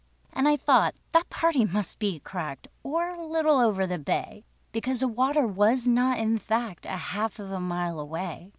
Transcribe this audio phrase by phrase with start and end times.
[0.33, 5.01] And I thought that party must be cracked, Or a little over the bay; Because
[5.01, 8.49] the water was not, in fact, A half of a mile away.